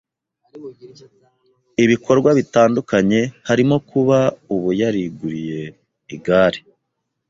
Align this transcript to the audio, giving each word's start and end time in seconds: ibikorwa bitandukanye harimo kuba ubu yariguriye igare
ibikorwa 1.83 2.29
bitandukanye 2.39 3.21
harimo 3.47 3.75
kuba 3.89 4.17
ubu 4.53 4.69
yariguriye 4.81 5.61
igare 6.15 6.59